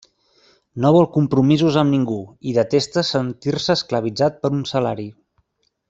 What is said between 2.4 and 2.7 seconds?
i